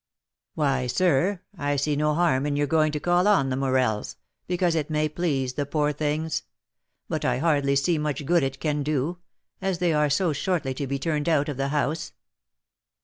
[0.55, 4.15] "Why, sir, I see no harm in your going to call on the Morels,
[4.47, 6.41] because it may please the poor things;
[7.07, 9.19] but I hardly see much good it can do,
[9.61, 12.13] as they are so shortly to be turned out of the house."